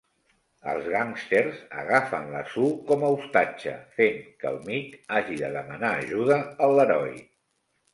Els 0.69 0.87
gàngsters 0.93 1.59
agafen 1.81 2.25
la 2.37 2.41
Sue 2.55 2.71
com 2.89 3.07
a 3.07 3.13
ostatge, 3.19 3.77
fent 4.01 4.21
que 4.43 4.53
el 4.55 4.61
Mick 4.67 5.01
hagi 5.21 5.41
de 5.47 5.55
demanar 5.63 5.97
ajuda 6.05 6.45
al 6.69 6.81
Leroy. 6.83 7.19